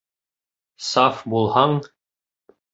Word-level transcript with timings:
Саф 0.87 1.21
булһаң 1.35 1.79